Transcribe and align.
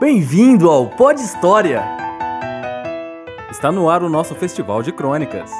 Bem-vindo 0.00 0.70
ao 0.70 0.86
Pod 0.86 1.20
História! 1.20 1.84
Está 3.50 3.70
no 3.70 3.90
ar 3.90 4.02
o 4.02 4.08
nosso 4.08 4.34
festival 4.34 4.82
de 4.82 4.92
crônicas. 4.92 5.50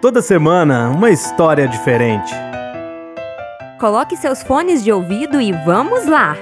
Toda 0.00 0.22
semana, 0.22 0.88
uma 0.88 1.10
história 1.10 1.68
diferente. 1.68 2.32
Coloque 3.78 4.16
seus 4.16 4.42
fones 4.42 4.82
de 4.82 4.90
ouvido 4.90 5.38
e 5.38 5.52
vamos 5.52 6.06
lá! 6.06 6.34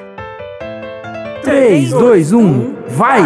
3, 1.43 1.91
2, 1.91 2.33
1, 2.33 2.75
vai! 2.91 3.23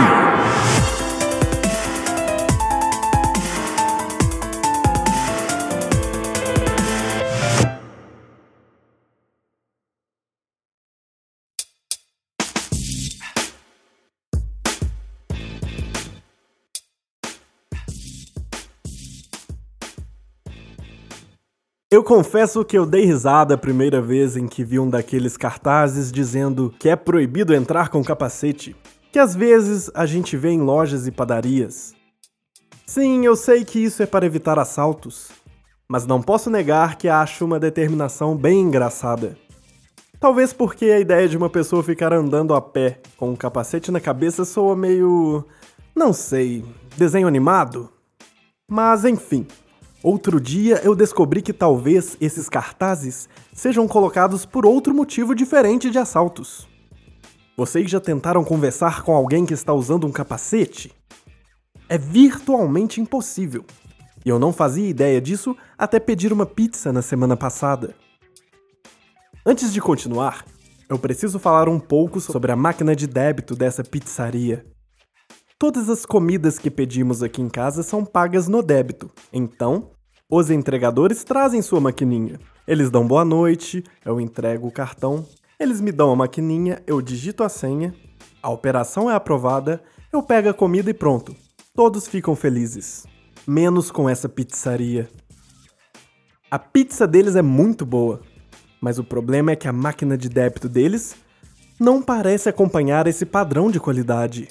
Eu 21.88 22.02
confesso 22.02 22.64
que 22.64 22.76
eu 22.76 22.84
dei 22.84 23.04
risada 23.04 23.54
a 23.54 23.58
primeira 23.58 24.02
vez 24.02 24.36
em 24.36 24.48
que 24.48 24.64
vi 24.64 24.76
um 24.76 24.90
daqueles 24.90 25.36
cartazes 25.36 26.10
dizendo 26.10 26.74
que 26.80 26.88
é 26.88 26.96
proibido 26.96 27.54
entrar 27.54 27.90
com 27.90 28.02
capacete, 28.02 28.74
que 29.12 29.20
às 29.20 29.36
vezes 29.36 29.88
a 29.94 30.04
gente 30.04 30.36
vê 30.36 30.48
em 30.48 30.60
lojas 30.60 31.06
e 31.06 31.12
padarias. 31.12 31.94
Sim, 32.84 33.24
eu 33.24 33.36
sei 33.36 33.64
que 33.64 33.78
isso 33.78 34.02
é 34.02 34.06
para 34.06 34.26
evitar 34.26 34.58
assaltos, 34.58 35.28
mas 35.88 36.04
não 36.04 36.20
posso 36.20 36.50
negar 36.50 36.98
que 36.98 37.08
acho 37.08 37.44
uma 37.44 37.60
determinação 37.60 38.36
bem 38.36 38.62
engraçada. 38.62 39.38
Talvez 40.18 40.52
porque 40.52 40.86
a 40.86 40.98
ideia 40.98 41.28
de 41.28 41.36
uma 41.36 41.48
pessoa 41.48 41.84
ficar 41.84 42.12
andando 42.12 42.52
a 42.52 42.60
pé 42.60 42.98
com 43.16 43.30
um 43.30 43.36
capacete 43.36 43.92
na 43.92 44.00
cabeça 44.00 44.44
soa 44.44 44.74
meio. 44.74 45.44
não 45.94 46.12
sei, 46.12 46.64
desenho 46.96 47.28
animado? 47.28 47.88
Mas 48.68 49.04
enfim. 49.04 49.46
Outro 50.06 50.40
dia 50.40 50.80
eu 50.84 50.94
descobri 50.94 51.42
que 51.42 51.52
talvez 51.52 52.16
esses 52.20 52.48
cartazes 52.48 53.28
sejam 53.52 53.88
colocados 53.88 54.46
por 54.46 54.64
outro 54.64 54.94
motivo 54.94 55.34
diferente 55.34 55.90
de 55.90 55.98
assaltos. 55.98 56.68
Vocês 57.56 57.90
já 57.90 57.98
tentaram 57.98 58.44
conversar 58.44 59.02
com 59.02 59.16
alguém 59.16 59.44
que 59.44 59.52
está 59.52 59.72
usando 59.72 60.06
um 60.06 60.12
capacete? 60.12 60.94
É 61.88 61.98
virtualmente 61.98 63.00
impossível. 63.00 63.64
E 64.24 64.28
eu 64.28 64.38
não 64.38 64.52
fazia 64.52 64.88
ideia 64.88 65.20
disso 65.20 65.56
até 65.76 65.98
pedir 65.98 66.32
uma 66.32 66.46
pizza 66.46 66.92
na 66.92 67.02
semana 67.02 67.36
passada. 67.36 67.92
Antes 69.44 69.72
de 69.72 69.80
continuar, 69.80 70.44
eu 70.88 71.00
preciso 71.00 71.40
falar 71.40 71.68
um 71.68 71.80
pouco 71.80 72.20
sobre 72.20 72.52
a 72.52 72.56
máquina 72.56 72.94
de 72.94 73.08
débito 73.08 73.56
dessa 73.56 73.82
pizzaria. 73.82 74.64
Todas 75.58 75.90
as 75.90 76.06
comidas 76.06 76.60
que 76.60 76.70
pedimos 76.70 77.24
aqui 77.24 77.42
em 77.42 77.48
casa 77.48 77.82
são 77.82 78.04
pagas 78.04 78.46
no 78.46 78.62
débito, 78.62 79.10
então 79.32 79.95
os 80.28 80.50
entregadores 80.50 81.22
trazem 81.22 81.62
sua 81.62 81.80
maquininha. 81.80 82.40
Eles 82.66 82.90
dão 82.90 83.06
boa 83.06 83.24
noite, 83.24 83.84
eu 84.04 84.20
entrego 84.20 84.66
o 84.66 84.72
cartão, 84.72 85.24
eles 85.58 85.80
me 85.80 85.92
dão 85.92 86.10
a 86.10 86.16
maquininha, 86.16 86.82
eu 86.84 87.00
digito 87.00 87.44
a 87.44 87.48
senha, 87.48 87.94
a 88.42 88.50
operação 88.50 89.08
é 89.08 89.14
aprovada, 89.14 89.80
eu 90.12 90.20
pego 90.22 90.48
a 90.48 90.54
comida 90.54 90.90
e 90.90 90.94
pronto. 90.94 91.34
Todos 91.74 92.08
ficam 92.08 92.34
felizes. 92.34 93.06
Menos 93.46 93.90
com 93.92 94.08
essa 94.08 94.28
pizzaria. 94.28 95.08
A 96.50 96.58
pizza 96.58 97.06
deles 97.06 97.36
é 97.36 97.42
muito 97.42 97.86
boa, 97.86 98.20
mas 98.80 98.98
o 98.98 99.04
problema 99.04 99.52
é 99.52 99.56
que 99.56 99.68
a 99.68 99.72
máquina 99.72 100.18
de 100.18 100.28
débito 100.28 100.68
deles 100.68 101.14
não 101.78 102.02
parece 102.02 102.48
acompanhar 102.48 103.06
esse 103.06 103.24
padrão 103.24 103.70
de 103.70 103.78
qualidade. 103.78 104.48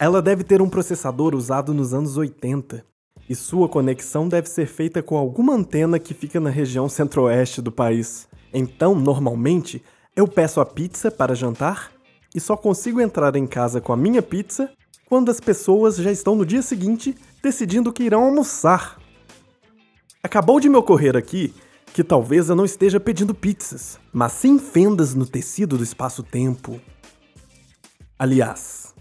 Ela 0.00 0.20
deve 0.20 0.42
ter 0.42 0.60
um 0.60 0.68
processador 0.68 1.34
usado 1.34 1.72
nos 1.72 1.94
anos 1.94 2.16
80 2.16 2.91
e 3.28 3.34
sua 3.34 3.68
conexão 3.68 4.28
deve 4.28 4.48
ser 4.48 4.66
feita 4.66 5.02
com 5.02 5.16
alguma 5.16 5.54
antena 5.54 5.98
que 5.98 6.14
fica 6.14 6.40
na 6.40 6.50
região 6.50 6.88
centro-oeste 6.88 7.62
do 7.62 7.72
país. 7.72 8.28
Então, 8.52 8.94
normalmente, 8.94 9.82
eu 10.14 10.28
peço 10.28 10.60
a 10.60 10.66
pizza 10.66 11.10
para 11.10 11.34
jantar 11.34 11.92
e 12.34 12.40
só 12.40 12.56
consigo 12.56 13.00
entrar 13.00 13.34
em 13.36 13.46
casa 13.46 13.80
com 13.80 13.92
a 13.92 13.96
minha 13.96 14.22
pizza 14.22 14.70
quando 15.06 15.30
as 15.30 15.40
pessoas 15.40 15.96
já 15.96 16.10
estão 16.10 16.34
no 16.34 16.46
dia 16.46 16.62
seguinte 16.62 17.14
decidindo 17.42 17.92
que 17.92 18.02
irão 18.02 18.24
almoçar. 18.24 18.98
Acabou 20.22 20.60
de 20.60 20.68
me 20.68 20.76
ocorrer 20.76 21.16
aqui 21.16 21.54
que 21.92 22.02
talvez 22.02 22.48
eu 22.48 22.56
não 22.56 22.64
esteja 22.64 22.98
pedindo 22.98 23.34
pizzas, 23.34 23.98
mas 24.12 24.32
sim 24.32 24.58
fendas 24.58 25.14
no 25.14 25.26
tecido 25.26 25.76
do 25.76 25.84
espaço-tempo. 25.84 26.80
Aliás, 28.18 28.91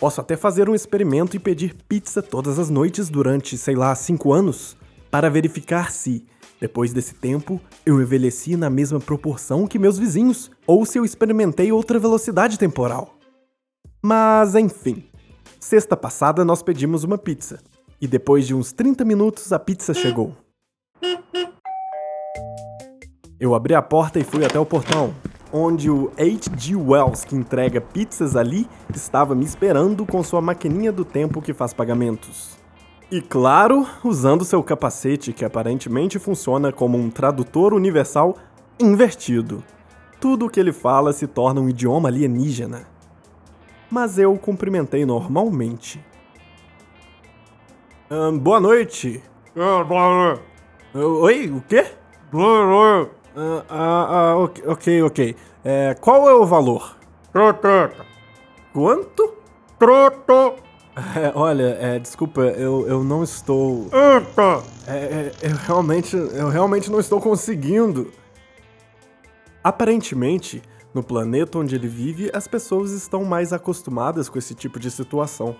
Posso 0.00 0.20
até 0.20 0.36
fazer 0.36 0.68
um 0.68 0.76
experimento 0.76 1.34
e 1.34 1.40
pedir 1.40 1.74
pizza 1.88 2.22
todas 2.22 2.56
as 2.56 2.70
noites 2.70 3.08
durante, 3.08 3.58
sei 3.58 3.74
lá, 3.74 3.92
5 3.92 4.32
anos, 4.32 4.76
para 5.10 5.28
verificar 5.28 5.90
se, 5.90 6.24
depois 6.60 6.92
desse 6.92 7.14
tempo, 7.14 7.60
eu 7.84 8.00
envelheci 8.00 8.56
na 8.56 8.70
mesma 8.70 9.00
proporção 9.00 9.66
que 9.66 9.76
meus 9.76 9.98
vizinhos, 9.98 10.52
ou 10.64 10.86
se 10.86 10.98
eu 10.98 11.04
experimentei 11.04 11.72
outra 11.72 11.98
velocidade 11.98 12.56
temporal. 12.58 13.16
Mas 14.00 14.54
enfim. 14.54 15.04
Sexta 15.58 15.96
passada 15.96 16.44
nós 16.44 16.62
pedimos 16.62 17.02
uma 17.02 17.18
pizza, 17.18 17.58
e 18.00 18.06
depois 18.06 18.46
de 18.46 18.54
uns 18.54 18.70
30 18.70 19.04
minutos 19.04 19.52
a 19.52 19.58
pizza 19.58 19.92
chegou. 19.92 20.32
Eu 23.40 23.52
abri 23.52 23.74
a 23.74 23.82
porta 23.82 24.20
e 24.20 24.24
fui 24.24 24.44
até 24.44 24.60
o 24.60 24.66
portão, 24.66 25.12
onde 25.52 25.90
o 25.90 26.10
H.G. 26.18 26.76
Wells, 26.76 27.24
que 27.24 27.34
entrega 27.34 27.80
pizzas 27.80 28.36
ali, 28.36 28.68
estava 28.94 29.34
me 29.34 29.44
esperando 29.44 30.04
com 30.04 30.22
sua 30.22 30.40
maquininha 30.40 30.92
do 30.92 31.04
tempo 31.04 31.42
que 31.42 31.54
faz 31.54 31.72
pagamentos. 31.72 32.56
E 33.10 33.22
claro, 33.22 33.86
usando 34.04 34.44
seu 34.44 34.62
capacete 34.62 35.32
que 35.32 35.44
aparentemente 35.44 36.18
funciona 36.18 36.70
como 36.70 36.98
um 36.98 37.08
tradutor 37.08 37.72
universal 37.72 38.36
invertido. 38.78 39.64
Tudo 40.20 40.46
o 40.46 40.50
que 40.50 40.60
ele 40.60 40.72
fala 40.72 41.12
se 41.12 41.26
torna 41.26 41.60
um 41.60 41.68
idioma 41.68 42.08
alienígena. 42.08 42.86
Mas 43.90 44.18
eu 44.18 44.36
cumprimentei 44.36 45.06
normalmente. 45.06 46.04
boa 48.40 48.60
noite. 48.60 49.22
Ah, 49.56 49.82
boa 49.84 50.34
noite. 50.34 50.42
Oi, 50.94 51.50
o 51.50 51.62
quê? 51.62 51.86
Boa 52.30 52.66
noite. 52.66 53.17
Ah, 53.40 53.64
ah, 53.68 54.06
ah, 54.10 54.36
ok, 54.36 54.64
ok. 54.66 55.02
ok. 55.02 55.36
É, 55.64 55.94
qual 56.00 56.28
é 56.28 56.34
o 56.34 56.44
valor? 56.44 56.96
Troteta. 57.32 58.04
Quanto? 58.72 59.34
Troto. 59.78 60.56
É, 61.14 61.30
olha, 61.32 61.78
é, 61.80 62.00
desculpa, 62.00 62.40
eu, 62.40 62.88
eu 62.88 63.04
não 63.04 63.22
estou. 63.22 63.88
Eita. 63.92 64.64
É, 64.88 64.96
é, 64.96 65.32
eu 65.42 65.54
realmente, 65.54 66.16
eu 66.16 66.48
realmente 66.48 66.90
não 66.90 66.98
estou 66.98 67.20
conseguindo. 67.20 68.10
Aparentemente, 69.62 70.60
no 70.92 71.04
planeta 71.04 71.58
onde 71.58 71.76
ele 71.76 71.86
vive, 71.86 72.32
as 72.34 72.48
pessoas 72.48 72.90
estão 72.90 73.24
mais 73.24 73.52
acostumadas 73.52 74.28
com 74.28 74.36
esse 74.36 74.52
tipo 74.52 74.80
de 74.80 74.90
situação. 74.90 75.54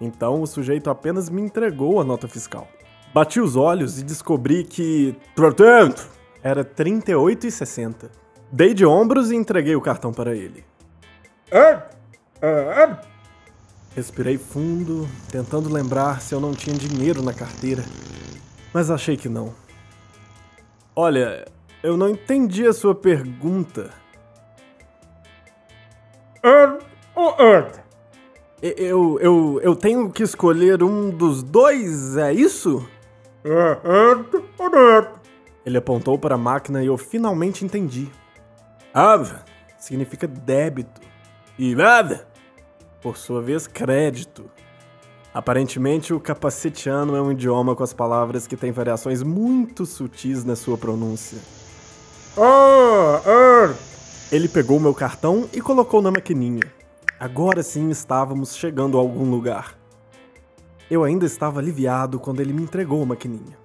Então 0.00 0.40
o 0.40 0.46
sujeito 0.46 0.88
apenas 0.88 1.28
me 1.28 1.42
entregou 1.42 2.00
a 2.00 2.04
nota 2.04 2.28
fiscal. 2.28 2.68
Bati 3.12 3.40
os 3.40 3.56
olhos 3.56 3.98
e 3.98 4.04
descobri 4.04 4.62
que. 4.62 5.16
Portanto, 5.34 6.08
era 6.44 6.60
R$ 6.60 6.68
38,60. 6.68 8.10
Dei 8.52 8.74
de 8.74 8.84
ombros 8.84 9.32
e 9.32 9.34
entreguei 9.34 9.74
o 9.74 9.80
cartão 9.80 10.12
para 10.12 10.36
ele. 10.36 10.62
É? 11.50 11.82
É? 12.42 12.96
Respirei 13.96 14.36
fundo, 14.36 15.08
tentando 15.30 15.72
lembrar 15.72 16.20
se 16.20 16.34
eu 16.34 16.40
não 16.40 16.52
tinha 16.52 16.76
dinheiro 16.76 17.22
na 17.22 17.32
carteira, 17.32 17.82
mas 18.74 18.90
achei 18.90 19.16
que 19.16 19.28
não. 19.28 19.54
Olha, 20.94 21.46
eu 21.82 21.96
não 21.96 22.10
entendi 22.10 22.66
a 22.66 22.72
sua 22.72 22.94
pergunta. 22.94 23.90
É 26.42 26.78
ou 27.14 27.30
é? 27.38 27.70
Eu, 28.60 29.18
eu, 29.20 29.60
eu 29.62 29.76
tenho 29.76 30.10
que 30.10 30.22
escolher 30.22 30.82
um 30.82 31.10
dos 31.10 31.42
dois, 31.42 32.16
é 32.16 32.32
isso? 32.32 32.86
É 33.44 33.78
ou 34.58 34.98
é? 34.98 35.23
Ele 35.64 35.78
apontou 35.78 36.18
para 36.18 36.34
a 36.34 36.38
máquina 36.38 36.82
e 36.82 36.86
eu 36.86 36.96
finalmente 36.96 37.64
entendi. 37.64 38.10
Av 38.92 39.32
significa 39.78 40.26
débito 40.26 41.00
e 41.58 41.74
Av, 41.80 42.20
por 43.00 43.16
sua 43.16 43.40
vez, 43.40 43.66
crédito. 43.66 44.50
Aparentemente, 45.32 46.14
o 46.14 46.20
capacetiano 46.20 47.16
é 47.16 47.20
um 47.20 47.32
idioma 47.32 47.74
com 47.74 47.82
as 47.82 47.92
palavras 47.92 48.46
que 48.46 48.56
têm 48.56 48.70
variações 48.70 49.22
muito 49.22 49.84
sutis 49.84 50.44
na 50.44 50.54
sua 50.54 50.78
pronúncia. 50.78 51.38
Ah, 52.36 53.20
ah. 53.26 53.74
Ele 54.30 54.48
pegou 54.48 54.78
meu 54.78 54.94
cartão 54.94 55.48
e 55.52 55.60
colocou 55.60 56.00
na 56.00 56.10
maquininha. 56.10 56.62
Agora 57.18 57.62
sim 57.62 57.90
estávamos 57.90 58.56
chegando 58.56 58.98
a 58.98 59.00
algum 59.00 59.30
lugar. 59.30 59.78
Eu 60.90 61.04
ainda 61.04 61.24
estava 61.26 61.60
aliviado 61.60 62.20
quando 62.20 62.40
ele 62.40 62.52
me 62.52 62.62
entregou 62.62 63.02
a 63.02 63.06
maquininha. 63.06 63.63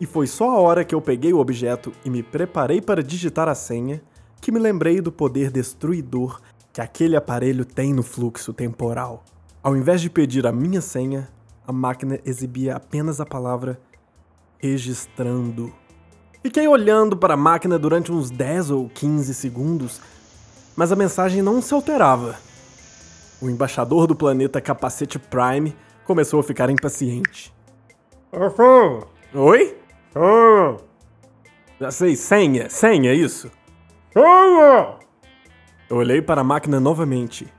E 0.00 0.06
foi 0.06 0.26
só 0.26 0.50
a 0.50 0.60
hora 0.60 0.84
que 0.84 0.94
eu 0.94 1.00
peguei 1.00 1.32
o 1.32 1.38
objeto 1.38 1.92
e 2.04 2.10
me 2.10 2.22
preparei 2.22 2.80
para 2.80 3.02
digitar 3.02 3.48
a 3.48 3.54
senha 3.54 4.02
que 4.40 4.52
me 4.52 4.58
lembrei 4.58 5.00
do 5.00 5.10
poder 5.10 5.50
destruidor 5.50 6.40
que 6.72 6.80
aquele 6.80 7.16
aparelho 7.16 7.64
tem 7.64 7.94
no 7.94 8.02
fluxo 8.02 8.52
temporal. 8.52 9.24
Ao 9.62 9.76
invés 9.76 10.00
de 10.00 10.10
pedir 10.10 10.46
a 10.46 10.52
minha 10.52 10.80
senha, 10.80 11.28
a 11.66 11.72
máquina 11.72 12.20
exibia 12.24 12.76
apenas 12.76 13.20
a 13.20 13.24
palavra 13.24 13.80
registrando. 14.58 15.72
Fiquei 16.42 16.68
olhando 16.68 17.16
para 17.16 17.34
a 17.34 17.38
máquina 17.38 17.78
durante 17.78 18.12
uns 18.12 18.30
10 18.30 18.70
ou 18.70 18.88
15 18.90 19.32
segundos, 19.32 20.00
mas 20.76 20.92
a 20.92 20.96
mensagem 20.96 21.40
não 21.40 21.62
se 21.62 21.72
alterava. 21.72 22.36
O 23.40 23.48
embaixador 23.48 24.06
do 24.06 24.14
planeta 24.14 24.60
Capacete 24.60 25.18
Prime 25.18 25.74
começou 26.04 26.40
a 26.40 26.42
ficar 26.42 26.68
impaciente. 26.68 27.54
Oi? 29.32 29.83
Sou. 30.14 30.76
Já 31.80 31.90
sei, 31.90 32.14
senha, 32.14 32.70
senha, 32.70 33.10
é 33.10 33.14
isso? 33.14 33.50
Sou. 34.12 34.98
Eu 35.90 35.96
olhei 35.96 36.22
para 36.22 36.40
a 36.40 36.44
máquina 36.44 36.78
novamente. 36.78 37.52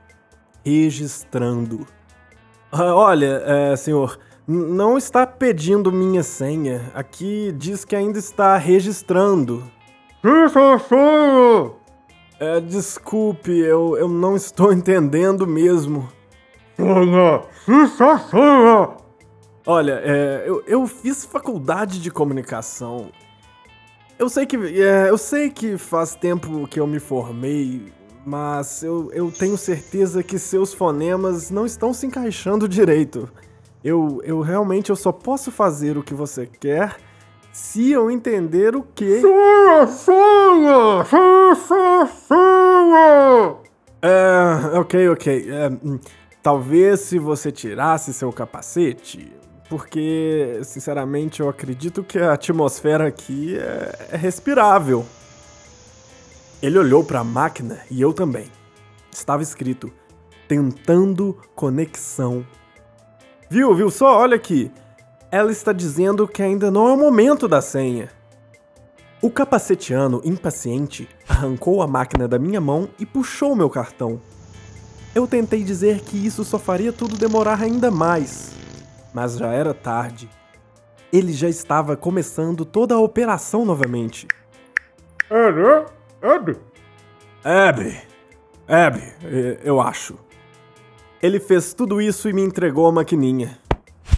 Registrando. 0.64 1.86
Ah, 2.72 2.94
olha, 2.94 3.42
é, 3.44 3.76
senhor, 3.76 4.18
não 4.48 4.96
está 4.96 5.26
pedindo 5.26 5.92
minha 5.92 6.22
senha. 6.22 6.90
Aqui 6.94 7.52
diz 7.56 7.84
que 7.84 7.94
ainda 7.94 8.18
está 8.18 8.56
registrando. 8.56 9.62
Isso 10.24 10.78
sou. 10.88 11.78
É, 12.40 12.58
desculpe, 12.60 13.50
eu, 13.50 13.98
eu 13.98 14.08
não 14.08 14.34
estou 14.34 14.72
entendendo 14.74 15.46
mesmo. 15.46 16.08
Senha. 16.74 17.42
Isso 17.68 18.18
senha. 18.30 19.05
Olha, 19.66 20.00
é, 20.04 20.44
eu, 20.46 20.62
eu 20.64 20.86
fiz 20.86 21.24
faculdade 21.24 22.00
de 22.00 22.08
comunicação. 22.08 23.10
Eu 24.16 24.28
sei 24.28 24.46
que. 24.46 24.56
é, 24.56 25.10
eu 25.10 25.18
sei 25.18 25.50
que 25.50 25.76
faz 25.76 26.14
tempo 26.14 26.68
que 26.68 26.78
eu 26.78 26.86
me 26.86 27.00
formei, 27.00 27.92
mas 28.24 28.84
eu, 28.84 29.10
eu 29.12 29.30
tenho 29.30 29.58
certeza 29.58 30.22
que 30.22 30.38
seus 30.38 30.72
fonemas 30.72 31.50
não 31.50 31.66
estão 31.66 31.92
se 31.92 32.06
encaixando 32.06 32.68
direito. 32.68 33.28
Eu, 33.82 34.20
eu 34.24 34.40
realmente 34.40 34.90
eu 34.90 34.96
só 34.96 35.10
posso 35.10 35.50
fazer 35.50 35.98
o 35.98 36.02
que 36.02 36.14
você 36.14 36.46
quer 36.46 36.96
se 37.52 37.90
eu 37.90 38.10
entender 38.10 38.76
o 38.76 38.82
que. 38.82 39.20
Senha. 39.20 39.86
Senha. 39.88 41.02
Isso 41.52 42.06
senha. 42.28 43.56
É, 44.00 44.78
ok, 44.78 45.08
ok. 45.08 45.50
É, 45.50 45.68
hum, 45.68 45.98
talvez 46.40 47.00
se 47.00 47.18
você 47.18 47.50
tirasse 47.50 48.14
seu 48.14 48.32
capacete, 48.32 49.32
porque, 49.68 50.60
sinceramente, 50.62 51.40
eu 51.40 51.48
acredito 51.48 52.04
que 52.04 52.18
a 52.18 52.34
atmosfera 52.34 53.06
aqui 53.06 53.56
é, 53.58 54.08
é 54.12 54.16
respirável. 54.16 55.04
Ele 56.62 56.78
olhou 56.78 57.04
para 57.04 57.20
a 57.20 57.24
máquina 57.24 57.80
e 57.90 58.00
eu 58.00 58.12
também. 58.12 58.50
Estava 59.12 59.42
escrito: 59.42 59.92
tentando 60.46 61.36
conexão. 61.54 62.46
Viu, 63.50 63.74
viu 63.74 63.90
só? 63.90 64.18
Olha 64.18 64.36
aqui. 64.36 64.70
Ela 65.30 65.50
está 65.50 65.72
dizendo 65.72 66.26
que 66.26 66.42
ainda 66.42 66.70
não 66.70 66.88
é 66.88 66.92
o 66.92 66.96
momento 66.96 67.48
da 67.48 67.60
senha. 67.60 68.08
O 69.20 69.30
capacetiano, 69.30 70.20
impaciente, 70.24 71.08
arrancou 71.28 71.82
a 71.82 71.86
máquina 71.86 72.28
da 72.28 72.38
minha 72.38 72.60
mão 72.60 72.88
e 72.98 73.04
puxou 73.04 73.56
meu 73.56 73.68
cartão. 73.68 74.20
Eu 75.14 75.26
tentei 75.26 75.64
dizer 75.64 76.00
que 76.00 76.16
isso 76.16 76.44
só 76.44 76.58
faria 76.58 76.92
tudo 76.92 77.16
demorar 77.16 77.60
ainda 77.62 77.90
mais, 77.90 78.52
mas 79.16 79.38
já 79.38 79.50
era 79.50 79.72
tarde. 79.72 80.28
Ele 81.10 81.32
já 81.32 81.48
estava 81.48 81.96
começando 81.96 82.66
toda 82.66 82.94
a 82.94 82.98
operação 82.98 83.64
novamente. 83.64 84.28
Ed. 85.30 86.60
Abby, 87.42 87.98
Abby, 88.68 89.14
eh, 89.24 89.58
eu 89.64 89.80
acho. 89.80 90.18
Ele 91.22 91.40
fez 91.40 91.72
tudo 91.72 91.98
isso 91.98 92.28
e 92.28 92.34
me 92.34 92.42
entregou 92.42 92.86
a 92.88 92.92
maquininha. 92.92 93.56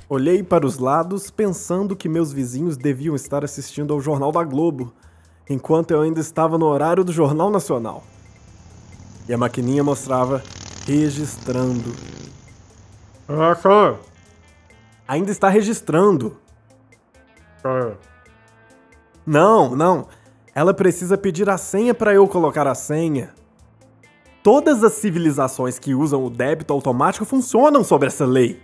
Olhei 0.09 0.43
para 0.43 0.67
os 0.67 0.79
lados 0.79 1.31
pensando 1.31 1.95
que 1.95 2.09
meus 2.09 2.33
vizinhos 2.33 2.77
deviam 2.77 3.15
estar 3.15 3.45
assistindo 3.45 3.95
ao 3.95 4.01
Jornal 4.01 4.33
da 4.33 4.43
Globo, 4.43 4.93
enquanto 5.49 5.93
eu 5.93 6.01
ainda 6.01 6.19
estava 6.19 6.59
no 6.59 6.67
horário 6.67 7.05
do 7.05 7.13
Jornal 7.13 7.51
Nacional. 7.51 8.03
E 9.29 9.33
a 9.33 9.39
maquininha 9.39 9.85
mostrava 9.85 10.43
registrando. 10.85 11.95
Essa. 13.29 14.08
Ainda 15.09 15.31
está 15.31 15.49
registrando. 15.49 16.37
É. 17.65 17.93
Não, 19.27 19.75
não. 19.75 20.07
Ela 20.55 20.75
precisa 20.75 21.17
pedir 21.17 21.49
a 21.49 21.57
senha 21.57 21.95
para 21.95 22.13
eu 22.13 22.29
colocar 22.29 22.67
a 22.67 22.75
senha. 22.75 23.35
Todas 24.43 24.85
as 24.85 24.93
civilizações 24.93 25.79
que 25.79 25.95
usam 25.95 26.23
o 26.25 26.31
débito 26.31 26.75
automático 26.75 27.25
funcionam 27.25 27.83
sobre 27.83 28.09
essa 28.09 28.27
lei. 28.27 28.63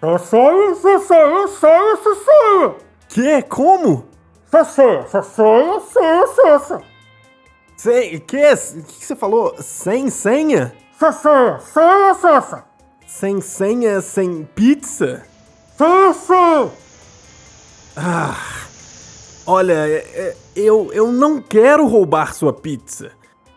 Só 0.00 0.18
sonho, 0.18 0.74
só 0.76 0.98
sonho, 1.00 1.48
sonho, 1.48 1.96
só 2.02 2.14
sonho. 2.14 2.76
Que? 3.08 3.42
Como? 3.42 4.06
Sonho, 4.50 5.06
sonho, 5.06 5.80
só 5.80 6.58
sonho. 6.58 6.82
Sem. 7.76 8.18
Que? 8.20 8.52
O 8.52 8.82
que 8.84 9.04
você 9.04 9.16
falou? 9.16 9.54
Sem 9.58 10.08
senha? 10.08 10.74
Sonho, 10.98 11.60
só 11.60 12.14
sonho. 12.14 12.62
Sem 13.06 13.40
senha, 13.40 14.00
sem 14.00 14.44
pizza? 14.54 15.33
Só 15.76 16.12
sonho. 16.12 16.72
Olha, 19.46 19.72
é- 19.88 19.96
é- 20.14 20.36
eu, 20.56 20.90
eu 20.92 21.10
não 21.12 21.40
quero 21.40 21.86
roubar 21.86 22.34
sua 22.34 22.52
pizza, 22.52 23.10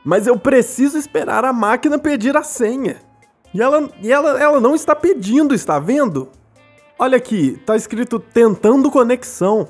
mas 0.04 0.28
eu 0.28 0.38
preciso 0.38 0.98
esperar 0.98 1.46
a 1.46 1.54
máquina 1.54 1.98
pedir 2.00 2.36
a 2.36 2.44
senha. 2.44 2.98
E 3.54 3.62
ela, 3.62 3.90
e 4.02 4.12
ela, 4.12 4.42
ela 4.42 4.60
não 4.60 4.76
está 4.76 4.96
pedindo, 4.96 5.54
está 5.56 5.80
vendo? 5.80 6.30
Olha 7.00 7.18
aqui, 7.18 7.62
tá 7.66 7.76
escrito 7.76 8.20
tentando 8.20 8.92
conexão. 8.92 9.68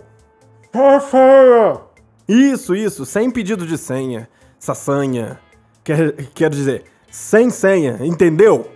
Sonho. 1.09 1.81
Isso, 2.27 2.75
isso, 2.75 3.05
sem 3.05 3.29
pedido 3.29 3.65
de 3.65 3.77
senha. 3.77 4.29
Saçanha. 4.59 5.39
Quer, 5.83 6.13
quer 6.33 6.49
dizer, 6.49 6.83
sem 7.11 7.49
senha, 7.49 7.99
entendeu? 8.01 8.69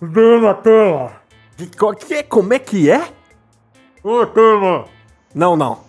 Dê 0.00 0.38
na 0.40 0.54
tela. 0.54 1.12
Que, 1.56 1.66
co- 1.76 1.94
que, 1.94 2.22
como 2.24 2.52
é 2.52 2.58
que 2.58 2.90
é? 2.90 3.08
O 4.02 4.26
tema. 4.26 4.86
Não, 5.34 5.56
não. 5.56 5.80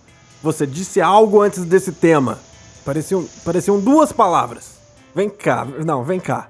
Você 0.43 0.65
disse 0.67 1.01
algo 1.01 1.41
antes 1.41 1.65
desse 1.65 1.91
tema. 1.91 2.37
Pareciam, 2.85 3.25
pareciam 3.43 3.79
duas 3.79 4.11
palavras. 4.11 4.79
Vem 5.13 5.29
cá, 5.29 5.65
não, 5.65 6.03
vem 6.03 6.19
cá. 6.19 6.49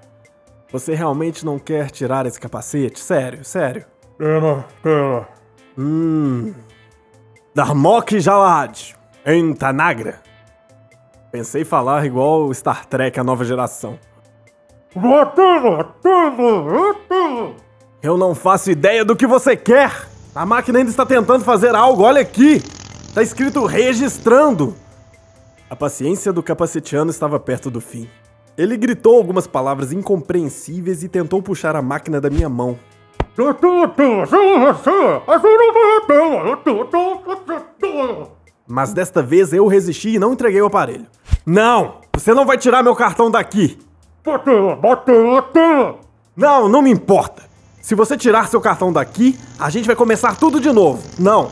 Você 0.71 0.93
realmente 0.93 1.45
não 1.45 1.57
quer 1.57 1.89
tirar 1.91 2.25
esse 2.25 2.39
capacete? 2.39 2.99
Sério, 2.99 3.45
sério. 3.45 3.85
Dê 4.19 4.39
na 4.39 4.63
tela. 4.83 5.29
Hum. 5.77 6.53
Darmok 7.53 8.19
Jalad, 8.19 8.93
em 9.25 9.53
Tanagra. 9.53 10.21
Pensei 11.31 11.63
falar 11.63 12.05
igual 12.05 12.53
Star 12.53 12.85
Trek, 12.85 13.17
a 13.19 13.23
nova 13.23 13.45
geração. 13.45 13.97
Botando, 14.93 15.83
tudo, 16.01 16.95
tudo. 17.07 17.55
Eu 18.05 18.19
não 18.19 18.35
faço 18.35 18.69
ideia 18.69 19.03
do 19.03 19.15
que 19.15 19.25
você 19.25 19.57
quer! 19.57 20.07
A 20.35 20.45
máquina 20.45 20.77
ainda 20.77 20.91
está 20.91 21.03
tentando 21.03 21.43
fazer 21.43 21.73
algo, 21.73 22.03
olha 22.03 22.21
aqui! 22.21 22.61
Tá 23.15 23.23
escrito 23.23 23.65
registrando! 23.65 24.75
A 25.67 25.75
paciência 25.75 26.31
do 26.31 26.43
capacetiano 26.43 27.09
estava 27.09 27.39
perto 27.39 27.71
do 27.71 27.81
fim. 27.81 28.07
Ele 28.55 28.77
gritou 28.77 29.17
algumas 29.17 29.47
palavras 29.47 29.91
incompreensíveis 29.91 31.03
e 31.03 31.09
tentou 31.09 31.41
puxar 31.41 31.75
a 31.75 31.81
máquina 31.81 32.21
da 32.21 32.29
minha 32.29 32.47
mão. 32.47 32.77
Mas 38.67 38.93
desta 38.93 39.23
vez 39.23 39.51
eu 39.51 39.65
resisti 39.65 40.09
e 40.09 40.19
não 40.19 40.33
entreguei 40.33 40.61
o 40.61 40.67
aparelho. 40.67 41.07
Não! 41.43 42.01
Você 42.13 42.35
não 42.35 42.45
vai 42.45 42.59
tirar 42.59 42.83
meu 42.83 42.95
cartão 42.95 43.31
daqui! 43.31 43.79
Não, 46.37 46.69
não 46.69 46.83
me 46.83 46.91
importa. 46.91 47.54
Se 47.85 47.93
você 47.93 48.17
tirar 48.17 48.47
seu 48.47 48.59
cartão 48.59 48.91
daqui, 48.91 49.37
a 49.59 49.69
gente 49.69 49.85
vai 49.85 49.95
começar 49.95 50.35
tudo 50.35 50.59
de 50.59 50.71
novo. 50.71 51.07
Não. 51.19 51.51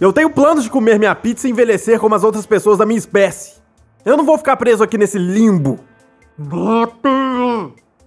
Eu 0.00 0.12
tenho 0.12 0.28
planos 0.28 0.64
de 0.64 0.70
comer 0.70 0.98
minha 0.98 1.14
pizza 1.14 1.46
e 1.46 1.52
envelhecer 1.52 2.00
como 2.00 2.16
as 2.16 2.24
outras 2.24 2.44
pessoas 2.44 2.78
da 2.78 2.84
minha 2.84 2.98
espécie. 2.98 3.62
Eu 4.04 4.16
não 4.16 4.26
vou 4.26 4.36
ficar 4.36 4.56
preso 4.56 4.82
aqui 4.82 4.98
nesse 4.98 5.18
limbo. 5.18 5.78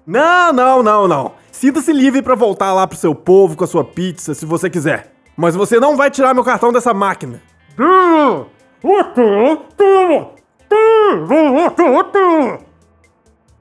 Não, 0.06 0.52
não, 0.52 0.84
não, 0.84 1.08
não. 1.08 1.32
Sinta-se 1.50 1.94
livre 1.94 2.22
pra 2.22 2.36
voltar 2.36 2.74
lá 2.74 2.86
pro 2.86 2.98
seu 2.98 3.16
povo 3.16 3.56
com 3.56 3.64
a 3.64 3.68
sua 3.68 3.86
pizza, 3.86 4.34
se 4.34 4.46
você 4.46 4.70
quiser. 4.70 5.14
Mas 5.38 5.56
você 5.56 5.80
não 5.80 5.96
vai 5.96 6.12
tirar 6.12 6.34
meu 6.34 6.44
cartão 6.44 6.74
dessa 6.74 6.94
máquina. 6.94 7.42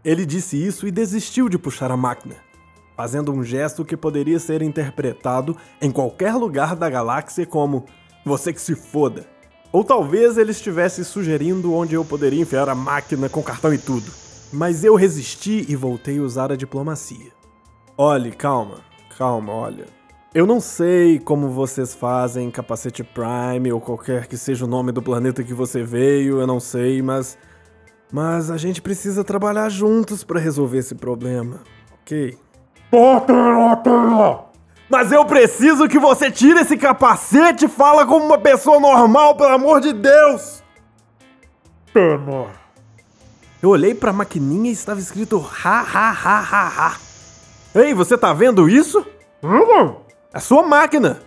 Ele 0.05 0.27
disse 0.27 0.61
isso 0.61 0.85
e 0.85 0.91
desistiu 0.91 1.49
de 1.49 1.59
puxar 1.59 1.93
a 1.93 1.97
máquina, 1.97 2.35
fazendo 2.97 3.33
um 3.33 3.43
gesto 3.43 3.85
que 3.85 3.97
poderia 3.97 4.39
ser 4.39 4.63
interpretado 4.63 5.57
em 5.81 5.91
qualquer 5.91 6.35
lugar 6.35 6.77
da 6.77 6.89
galáxia 6.89 7.47
como 7.47 7.85
você 8.25 8.53
que 8.53 8.61
se 8.61 8.75
foda. 8.75 9.27
Ou 9.73 9.83
talvez 9.83 10.39
ele 10.39 10.53
estivesse 10.53 11.05
sugerindo 11.05 11.75
onde 11.75 11.95
eu 11.95 12.05
poderia 12.05 12.41
enfiar 12.41 12.69
a 12.69 12.75
máquina 12.75 13.29
com 13.29 13.43
cartão 13.43 13.75
e 13.75 13.79
tudo. 13.79 14.11
Mas 14.53 14.85
eu 14.85 14.95
resisti 14.95 15.67
e 15.69 15.75
voltei 15.75 16.19
a 16.19 16.23
usar 16.23 16.53
a 16.53 16.57
diplomacia. 16.57 17.33
Olhe, 17.99 18.31
calma, 18.31 18.77
calma, 19.19 19.53
olha. 19.53 19.87
Eu 20.33 20.47
não 20.47 20.61
sei 20.61 21.19
como 21.19 21.49
vocês 21.49 21.95
fazem 21.95 22.51
capacete 22.51 23.03
Prime 23.03 23.73
ou 23.73 23.81
qualquer 23.81 24.27
que 24.27 24.37
seja 24.37 24.65
o 24.65 24.69
nome 24.69 24.93
do 24.93 25.03
planeta 25.03 25.43
que 25.43 25.55
você 25.55 25.83
veio, 25.83 26.41
eu 26.41 26.47
não 26.47 26.61
sei, 26.61 27.03
mas. 27.03 27.37
Mas 28.13 28.51
a 28.51 28.57
gente 28.57 28.81
precisa 28.81 29.25
trabalhar 29.25 29.69
juntos 29.69 30.23
para 30.23 30.39
resolver 30.39 30.79
esse 30.79 30.95
problema, 30.95 31.63
ok? 32.01 32.37
Mas 34.89 35.11
eu 35.11 35.25
preciso 35.25 35.89
que 35.89 35.99
você 35.99 36.31
tire 36.31 36.61
esse 36.61 36.77
capacete 36.77 37.65
e 37.65 37.69
fala 37.69 38.07
como 38.07 38.27
uma 38.27 38.39
pessoa 38.39 38.79
normal, 38.79 39.35
pelo 39.35 39.55
amor 39.55 39.81
de 39.81 39.93
Deus! 39.93 40.63
Tema. 41.93 42.47
Eu 43.63 43.71
olhei 43.71 43.95
pra 43.95 44.13
maquininha 44.13 44.71
e 44.71 44.73
estava 44.73 45.01
escrito 45.01 45.39
ha 45.39 45.81
ha 45.81 46.11
ha 46.11 46.41
ha 46.41 46.69
ha. 46.69 46.97
Ei, 47.75 47.95
você 47.95 48.17
tá 48.17 48.33
vendo 48.33 48.69
isso? 48.69 49.05
Hum? 49.43 49.97
A 50.33 50.39
sua 50.39 50.63
máquina. 50.63 51.21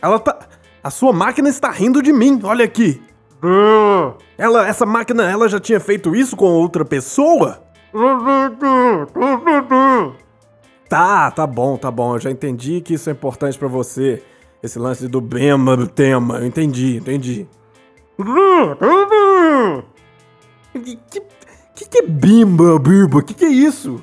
Ela 0.00 0.18
tá. 0.18 0.38
A 0.82 0.90
sua 0.90 1.12
máquina 1.12 1.48
está 1.48 1.70
rindo 1.70 2.00
de 2.02 2.12
mim. 2.12 2.40
Olha 2.44 2.64
aqui. 2.64 3.02
Hum. 3.42 4.14
Ela, 4.38 4.66
essa 4.66 4.86
máquina, 4.86 5.30
ela 5.30 5.48
já 5.48 5.58
tinha 5.58 5.80
feito 5.80 6.14
isso 6.14 6.36
com 6.36 6.46
outra 6.46 6.84
pessoa? 6.84 7.62
Tá, 10.94 11.28
tá 11.28 11.44
bom, 11.44 11.76
tá 11.76 11.90
bom. 11.90 12.14
Eu 12.14 12.20
já 12.20 12.30
entendi 12.30 12.80
que 12.80 12.94
isso 12.94 13.10
é 13.10 13.12
importante 13.12 13.58
pra 13.58 13.66
você. 13.66 14.22
Esse 14.62 14.78
lance 14.78 15.08
do 15.08 15.20
Bema 15.20 15.76
do 15.76 15.88
tema. 15.88 16.38
Eu 16.38 16.46
entendi, 16.46 16.98
entendi. 16.98 17.48
Que, 20.72 20.96
que, 21.74 21.88
que, 21.88 21.98
é 21.98 22.06
bimba, 22.06 22.78
bimba? 22.78 23.24
Que 23.24 23.34
que 23.34 23.44
é 23.44 23.48
isso? 23.48 24.00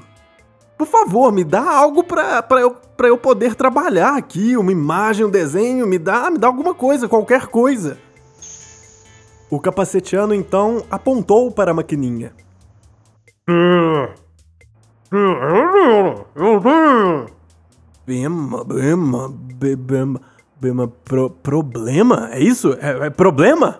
Por 0.77 0.85
favor, 0.85 1.31
me 1.31 1.45
dá 1.45 1.63
algo 1.63 2.03
pra, 2.03 2.43
pra, 2.43 2.59
eu, 2.59 2.71
pra 2.97 3.07
eu 3.07 3.17
poder 3.17 3.55
trabalhar 3.55 4.17
aqui. 4.17 4.57
Uma 4.57 4.73
imagem, 4.73 5.25
um 5.25 5.29
desenho. 5.31 5.87
Me 5.87 5.97
dá, 5.97 6.29
me 6.29 6.37
dá 6.37 6.47
alguma 6.47 6.75
coisa, 6.75 7.07
qualquer 7.07 7.47
coisa. 7.47 7.97
O 9.49 9.61
capacetiano 9.61 10.35
então 10.35 10.83
apontou 10.91 11.51
para 11.51 11.71
a 11.71 11.73
maquininha. 11.73 12.33
Bema, 18.07 18.63
bema, 18.63 19.29
be- 19.29 19.75
bema, 19.75 20.21
bema, 20.59 20.87
pro, 20.87 21.29
problema? 21.29 22.29
É 22.31 22.39
isso? 22.39 22.73
É, 22.79 23.07
é 23.07 23.09
problema? 23.09 23.79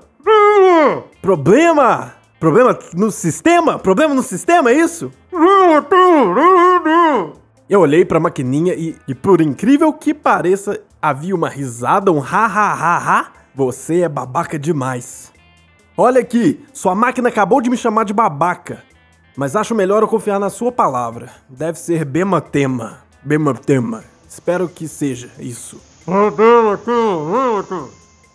Problema? 1.21 2.13
Problema 2.39 2.77
no 2.95 3.09
sistema? 3.11 3.79
Problema 3.79 4.13
no 4.13 4.21
sistema, 4.23 4.71
é 4.71 4.73
isso? 4.73 5.09
Eu 7.69 7.79
olhei 7.79 8.03
pra 8.03 8.19
maquininha 8.19 8.73
e, 8.73 8.97
e 9.07 9.15
por 9.15 9.39
incrível 9.39 9.93
que 9.93 10.13
pareça, 10.13 10.81
havia 11.01 11.33
uma 11.33 11.47
risada, 11.47 12.11
um 12.11 12.19
ha 12.21 12.45
ha 12.45 12.73
ha 12.73 12.97
ha. 12.97 13.27
Você 13.55 14.01
é 14.01 14.09
babaca 14.09 14.59
demais. 14.59 15.31
Olha 15.97 16.19
aqui, 16.19 16.65
sua 16.73 16.93
máquina 16.95 17.29
acabou 17.29 17.61
de 17.61 17.69
me 17.69 17.77
chamar 17.77 18.03
de 18.03 18.13
babaca. 18.13 18.83
Mas 19.35 19.55
acho 19.55 19.73
melhor 19.73 20.03
eu 20.03 20.07
confiar 20.07 20.39
na 20.39 20.49
sua 20.49 20.71
palavra. 20.71 21.31
Deve 21.49 21.79
ser 21.79 22.05
Bematema. 22.05 22.99
Bematema. 23.23 24.03
Espero 24.27 24.67
que 24.67 24.87
seja 24.87 25.29
isso. 25.39 25.79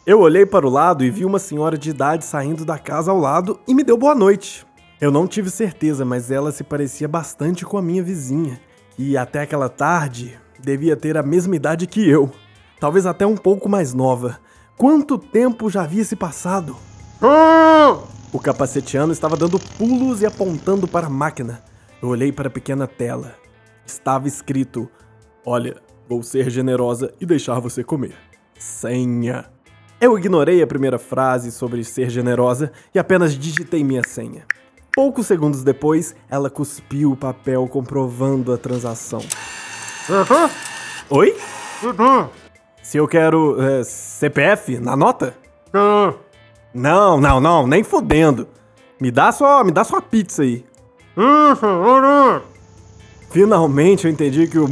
Eu 0.07 0.21
olhei 0.21 0.47
para 0.47 0.67
o 0.67 0.71
lado 0.71 1.05
e 1.05 1.11
vi 1.11 1.25
uma 1.25 1.39
senhora 1.39 1.77
de 1.77 1.91
idade 1.91 2.25
saindo 2.25 2.65
da 2.65 2.79
casa 2.79 3.11
ao 3.11 3.19
lado 3.19 3.59
e 3.67 3.75
me 3.75 3.83
deu 3.83 3.97
boa 3.97 4.15
noite. 4.15 4.65
Eu 5.01 5.11
não 5.11 5.27
tive 5.27 5.51
certeza, 5.51 6.05
mas 6.05 6.31
ela 6.31 6.53
se 6.53 6.65
parecia 6.65 7.09
bastante 7.09 7.67
com 7.67 7.77
a 7.77 7.83
minha 7.83 8.03
vizinha, 8.03 8.59
e 8.99 9.17
até 9.17 9.43
aquela 9.43 9.69
tarde 9.69 10.39
devia 10.59 10.97
ter 10.97 11.19
a 11.19 11.23
mesma 11.23 11.55
idade 11.55 11.87
que 11.87 12.09
eu, 12.09 12.31
talvez 12.81 13.05
até 13.05 13.27
um 13.27 13.37
pouco 13.37 13.69
mais 13.69 13.93
nova. 13.93 14.39
Quanto 14.77 15.19
tempo 15.19 15.69
já 15.69 15.83
havia 15.83 16.05
se 16.05 16.17
passado? 16.17 16.77
O 18.33 18.41
capacetiano 18.41 19.13
estava 19.13 19.37
dando 19.37 19.59
pulos 19.59 20.21
e 20.21 20.27
apontando 20.27 20.89
para 20.89 21.07
a 21.07 21.11
máquina. 21.11 21.63
Eu 22.03 22.09
olhei 22.09 22.33
para 22.33 22.49
a 22.49 22.51
pequena 22.51 22.87
tela. 22.87 23.35
Estava 23.87 24.27
escrito: 24.27 24.89
Olha, 25.45 25.77
vou 26.09 26.23
ser 26.23 26.51
generosa 26.51 27.13
e 27.21 27.27
deixar 27.27 27.59
você 27.61 27.85
comer. 27.85 28.15
Senha. 28.59 29.47
Eu 30.01 30.19
ignorei 30.19 30.63
a 30.63 30.67
primeira 30.67 30.99
frase 30.99 31.51
sobre 31.51 31.83
ser 31.83 32.11
generosa 32.11 32.71
e 32.95 32.99
apenas 32.99 33.33
digitei 33.33 33.83
minha 33.83 34.03
senha. 34.07 34.45
Poucos 34.95 35.27
segundos 35.27 35.63
depois, 35.63 36.15
ela 36.29 36.51
cuspiu 36.51 37.13
o 37.13 37.17
papel 37.17 37.67
comprovando 37.69 38.53
a 38.53 38.59
transação. 38.59 39.21
Oi? 41.11 41.37
Se 42.83 42.99
eu 42.99 43.09
quero 43.09 43.61
é, 43.61 43.85
CPF 43.85 44.79
na 44.79 44.97
nota? 44.97 45.35
Não, 46.77 47.19
não, 47.19 47.41
não, 47.41 47.67
nem 47.67 47.83
fudendo. 47.83 48.47
Me 49.01 49.11
dá 49.11 49.33
só, 49.33 49.65
me 49.65 49.73
dá 49.73 49.83
só 49.83 49.99
pizza 49.99 50.43
aí. 50.43 50.63
Finalmente 53.31 54.07
eu 54.07 54.11
entendi 54.11 54.47
que 54.47 54.59
o 54.59 54.69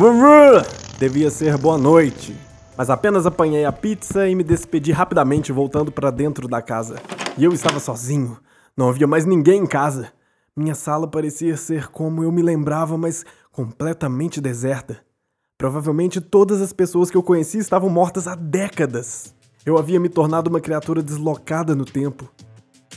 devia 0.99 1.30
ser 1.30 1.56
boa 1.56 1.78
noite. 1.78 2.37
Mas 2.76 2.90
apenas 2.90 3.25
apanhei 3.25 3.64
a 3.64 3.73
pizza 3.73 4.28
e 4.28 4.34
me 4.34 4.44
despedi 4.44 4.92
rapidamente 4.92 5.50
voltando 5.50 5.90
para 5.90 6.11
dentro 6.11 6.46
da 6.46 6.61
casa. 6.61 6.96
E 7.38 7.44
eu 7.44 7.54
estava 7.54 7.80
sozinho. 7.80 8.37
Não 8.76 8.90
havia 8.90 9.06
mais 9.06 9.25
ninguém 9.25 9.62
em 9.62 9.66
casa. 9.66 10.12
Minha 10.54 10.75
sala 10.75 11.08
parecia 11.08 11.56
ser 11.56 11.88
como 11.88 12.23
eu 12.23 12.30
me 12.30 12.42
lembrava, 12.42 12.99
mas 12.99 13.25
completamente 13.50 14.42
deserta. 14.42 14.99
Provavelmente 15.56 16.20
todas 16.20 16.61
as 16.61 16.73
pessoas 16.73 17.11
que 17.11 17.16
eu 17.16 17.23
conhecia 17.23 17.61
estavam 17.61 17.88
mortas 17.88 18.28
há 18.28 18.34
décadas. 18.34 19.34
Eu 19.64 19.78
havia 19.78 19.99
me 19.99 20.09
tornado 20.09 20.50
uma 20.50 20.61
criatura 20.61 21.02
deslocada 21.02 21.75
no 21.75 21.85
tempo. 21.85 22.30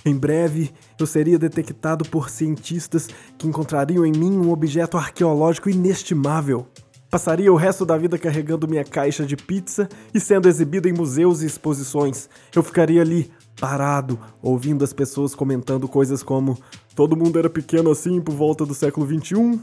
Em 0.05 0.15
breve, 0.15 0.71
eu 0.99 1.05
seria 1.05 1.39
detectado 1.39 2.03
por 2.05 2.29
cientistas 2.29 3.09
que 3.37 3.47
encontrariam 3.47 4.05
em 4.05 4.11
mim 4.11 4.37
um 4.37 4.51
objeto 4.51 4.97
arqueológico 4.97 5.69
inestimável. 5.69 6.67
Passaria 7.09 7.51
o 7.51 7.55
resto 7.55 7.85
da 7.85 7.97
vida 7.97 8.17
carregando 8.17 8.67
minha 8.67 8.83
caixa 8.83 9.25
de 9.25 9.37
pizza 9.37 9.87
e 10.13 10.19
sendo 10.19 10.49
exibido 10.49 10.89
em 10.89 10.93
museus 10.93 11.41
e 11.41 11.45
exposições. 11.45 12.29
Eu 12.53 12.61
ficaria 12.61 13.01
ali, 13.01 13.31
parado, 13.59 14.19
ouvindo 14.41 14.83
as 14.83 14.91
pessoas 14.91 15.33
comentando 15.33 15.87
coisas 15.87 16.21
como 16.21 16.57
todo 16.93 17.15
mundo 17.15 17.39
era 17.39 17.49
pequeno 17.49 17.91
assim 17.91 18.19
por 18.19 18.35
volta 18.35 18.65
do 18.65 18.73
século 18.73 19.07
XXI? 19.07 19.57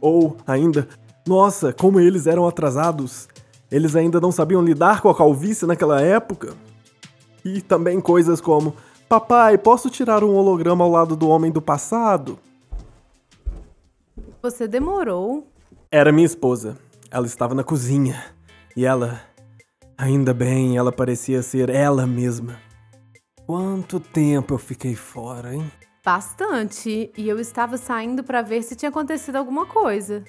Ou, 0.00 0.38
ainda, 0.46 0.88
nossa, 1.26 1.74
como 1.74 2.00
eles 2.00 2.26
eram 2.26 2.48
atrasados. 2.48 3.28
Eles 3.70 3.94
ainda 3.94 4.20
não 4.20 4.32
sabiam 4.32 4.62
lidar 4.62 5.00
com 5.02 5.08
a 5.08 5.14
calvície 5.14 5.66
naquela 5.66 6.00
época? 6.00 6.54
E 7.44 7.60
também 7.60 8.00
coisas 8.00 8.40
como: 8.40 8.74
Papai, 9.08 9.58
posso 9.58 9.90
tirar 9.90 10.24
um 10.24 10.34
holograma 10.34 10.84
ao 10.84 10.90
lado 10.90 11.16
do 11.16 11.28
homem 11.28 11.50
do 11.50 11.60
passado? 11.60 12.38
Você 14.42 14.68
demorou. 14.68 15.46
Era 15.90 16.12
minha 16.12 16.26
esposa. 16.26 16.76
Ela 17.10 17.26
estava 17.26 17.54
na 17.54 17.64
cozinha. 17.64 18.22
E 18.76 18.84
ela. 18.84 19.20
Ainda 19.96 20.32
bem, 20.32 20.76
ela 20.76 20.92
parecia 20.92 21.42
ser 21.42 21.70
ela 21.70 22.06
mesma. 22.06 22.58
Quanto 23.46 23.98
tempo 23.98 24.54
eu 24.54 24.58
fiquei 24.58 24.94
fora, 24.94 25.54
hein? 25.54 25.70
Bastante. 26.04 27.10
E 27.16 27.28
eu 27.28 27.40
estava 27.40 27.76
saindo 27.76 28.22
pra 28.22 28.42
ver 28.42 28.62
se 28.62 28.76
tinha 28.76 28.90
acontecido 28.90 29.36
alguma 29.36 29.66
coisa. 29.66 30.22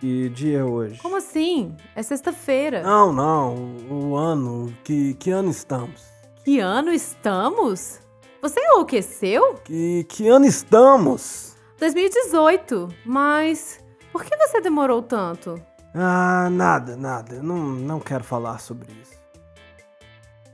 Que 0.00 0.28
dia 0.28 0.58
é 0.58 0.64
hoje? 0.64 1.00
Como 1.00 1.16
assim? 1.16 1.74
É 1.94 2.02
sexta-feira. 2.02 2.82
Não, 2.82 3.12
não. 3.12 3.54
O, 3.90 4.10
o 4.10 4.16
ano. 4.16 4.72
Que, 4.84 5.14
que 5.14 5.30
ano 5.30 5.50
estamos? 5.50 6.02
Que 6.44 6.60
ano 6.60 6.90
estamos? 6.92 8.00
Você 8.42 8.60
enlouqueceu? 8.60 9.54
Que, 9.64 10.04
que 10.04 10.28
ano 10.28 10.44
estamos? 10.44 11.56
2018. 11.78 12.88
Mas 13.06 13.80
por 14.12 14.22
que 14.24 14.36
você 14.36 14.60
demorou 14.60 15.02
tanto? 15.02 15.60
Ah, 15.94 16.48
nada, 16.50 16.94
nada. 16.94 17.36
Eu 17.36 17.42
não, 17.42 17.56
não 17.56 18.00
quero 18.00 18.22
falar 18.22 18.58
sobre 18.58 18.92
isso. 19.00 19.16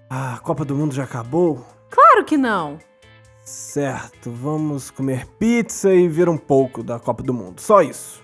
Ah, 0.09 0.35
a 0.35 0.39
Copa 0.39 0.65
do 0.65 0.77
Mundo 0.77 0.95
já 0.95 1.03
acabou? 1.05 1.67
Claro 1.91 2.25
que 2.25 2.37
não. 2.37 2.79
Certo, 3.45 4.31
vamos 4.31 4.89
comer 4.91 5.27
pizza 5.39 5.93
e 5.93 6.07
ver 6.07 6.29
um 6.29 6.39
pouco 6.39 6.83
da 6.83 7.01
Copa 7.01 7.25
do 7.25 7.35
Mundo. 7.35 7.61
Só 7.61 7.83
isso. 7.83 8.23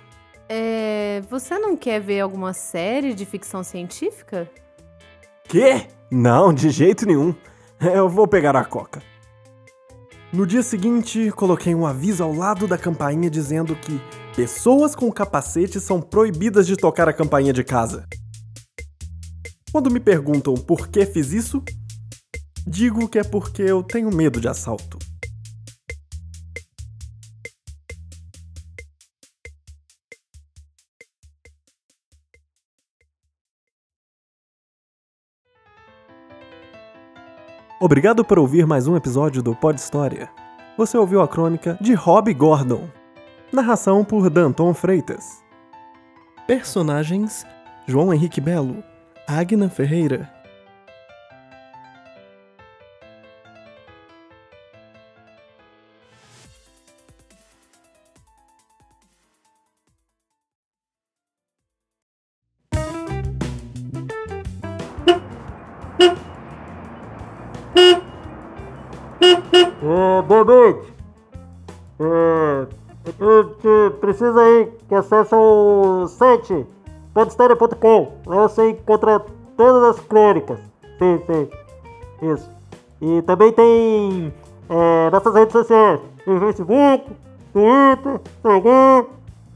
É. 0.48 1.22
Você 1.30 1.58
não 1.58 1.76
quer 1.76 2.00
ver 2.00 2.20
alguma 2.20 2.52
série 2.52 3.12
de 3.12 3.24
ficção 3.26 3.62
científica? 3.62 4.50
Quê? 5.44 5.86
Não, 6.10 6.52
de 6.52 6.70
jeito 6.70 7.06
nenhum. 7.06 7.34
Eu 7.80 8.08
vou 8.08 8.26
pegar 8.26 8.56
a 8.56 8.64
coca. 8.64 9.02
No 10.32 10.46
dia 10.46 10.62
seguinte, 10.62 11.30
coloquei 11.30 11.74
um 11.74 11.86
aviso 11.86 12.22
ao 12.22 12.34
lado 12.34 12.66
da 12.66 12.76
campainha 12.76 13.30
dizendo 13.30 13.74
que 13.74 13.98
pessoas 14.36 14.94
com 14.94 15.10
capacete 15.10 15.80
são 15.80 16.02
proibidas 16.02 16.66
de 16.66 16.76
tocar 16.76 17.08
a 17.08 17.14
campainha 17.14 17.52
de 17.52 17.64
casa. 17.64 18.04
Quando 19.72 19.90
me 19.90 20.00
perguntam 20.00 20.54
por 20.54 20.88
que 20.88 21.06
fiz 21.06 21.32
isso, 21.32 21.62
digo 22.66 23.08
que 23.08 23.18
é 23.18 23.24
porque 23.24 23.62
eu 23.62 23.82
tenho 23.82 24.14
medo 24.14 24.40
de 24.40 24.48
assalto. 24.48 24.97
Obrigado 37.80 38.24
por 38.24 38.40
ouvir 38.40 38.66
mais 38.66 38.88
um 38.88 38.96
episódio 38.96 39.40
do 39.40 39.54
Pod 39.54 39.78
História. 39.78 40.28
Você 40.76 40.98
ouviu 40.98 41.20
a 41.20 41.28
crônica 41.28 41.78
de 41.80 41.94
Rob 41.94 42.34
Gordon. 42.34 42.88
Narração 43.52 44.04
por 44.04 44.28
Danton 44.28 44.74
Freitas. 44.74 45.44
Personagens: 46.44 47.46
João 47.86 48.12
Henrique 48.12 48.40
Belo, 48.40 48.82
Agna 49.28 49.68
Ferreira. 49.68 50.28
Boa 70.28 70.44
noite. 70.44 70.92
É, 71.98 72.66
precisa 74.00 74.40
aí 74.40 74.70
que 74.86 74.94
acesse 74.94 75.34
o 75.34 76.06
site 76.06 76.66
podhistória.com. 77.14 78.12
Lá 78.26 78.46
você 78.46 78.70
encontra 78.70 79.24
todas 79.56 79.96
as 79.96 80.04
crônicas. 80.04 80.60
Sim, 80.98 81.20
sim. 81.26 81.48
Isso. 82.30 82.50
E 83.00 83.22
também 83.22 83.52
tem 83.52 84.34
é, 84.68 85.10
nossas 85.10 85.34
redes 85.34 85.52
sociais. 85.52 86.00
Tem 86.24 86.38
Facebook, 86.38 87.10
Twitter, 87.52 88.20
Instagram. 88.36 89.06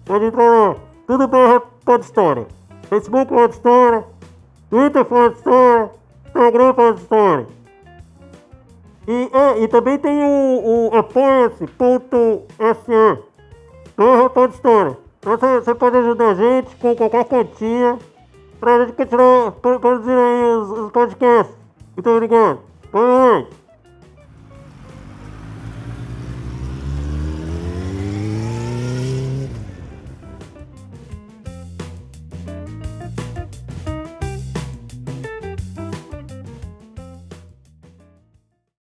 Pode 0.06 0.24
entrar 0.24 0.50
lá. 0.50 0.76
Tudo 1.06 1.28
bem 1.28 1.60
Pod 1.84 2.02
História. 2.02 2.46
Facebook 2.88 3.26
Pod 3.26 3.52
História. 3.52 4.04
Twitter 4.70 5.04
Pod 5.04 5.34
História. 5.36 5.90
Instagram 6.26 6.74
Pod 6.74 7.00
História. 7.00 7.61
E, 9.06 9.30
é, 9.32 9.62
e 9.62 9.68
também 9.68 9.98
tem 9.98 10.22
o, 10.22 10.90
o 10.92 10.96
apoia-se.se 10.96 11.72
barra 13.96 14.30
Pod 14.30 14.54
História. 14.54 14.96
Então 15.20 15.36
você, 15.36 15.74
pode 15.74 15.96
ajudar 15.96 16.30
a 16.30 16.34
gente 16.34 16.74
com 16.76 16.94
qualquer 16.96 17.24
quantia 17.24 17.98
pra 18.60 18.80
gente 18.84 18.92
continuar 18.94 19.52
pro- 19.52 19.80
produzindo 19.80 20.18
aí 20.18 20.44
os, 20.56 20.70
os 20.70 20.90
podcasts. 20.92 21.54
Obrigado. 21.96 22.58
Boa 22.92 23.32
noite. 23.32 23.61